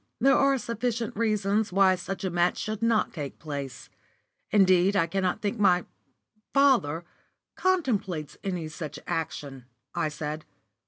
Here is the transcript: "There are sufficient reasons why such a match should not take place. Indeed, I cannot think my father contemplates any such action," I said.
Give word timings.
"There 0.19 0.33
are 0.35 0.57
sufficient 0.57 1.15
reasons 1.15 1.71
why 1.71 1.93
such 1.93 2.23
a 2.23 2.31
match 2.31 2.57
should 2.57 2.81
not 2.81 3.13
take 3.13 3.37
place. 3.37 3.87
Indeed, 4.49 4.95
I 4.95 5.05
cannot 5.05 5.43
think 5.43 5.59
my 5.59 5.85
father 6.55 7.05
contemplates 7.53 8.35
any 8.43 8.67
such 8.67 8.97
action," 9.05 9.65
I 9.93 10.09
said. 10.09 10.43